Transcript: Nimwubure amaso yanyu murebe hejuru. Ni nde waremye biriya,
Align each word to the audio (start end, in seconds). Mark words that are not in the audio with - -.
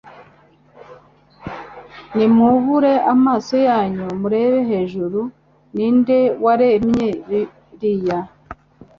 Nimwubure 2.15 2.93
amaso 3.13 3.55
yanyu 3.67 4.05
murebe 4.19 4.59
hejuru. 4.69 5.19
Ni 5.75 5.87
nde 5.97 6.17
waremye 6.43 7.09
biriya, 7.27 8.19